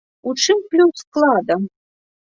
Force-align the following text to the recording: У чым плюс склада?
У 0.29 0.33
чым 0.45 0.63
плюс 0.71 1.05
склада? 1.05 1.61